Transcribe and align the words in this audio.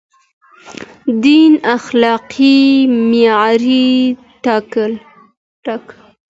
دين 1.23 1.51
اخلاقي 1.75 2.57
معيار 3.09 3.63
ټاکه. 5.65 5.75